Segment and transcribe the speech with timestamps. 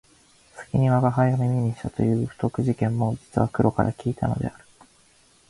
[0.57, 4.65] 先に吾輩が耳にしたという不徳事件も実は黒から聞いたのである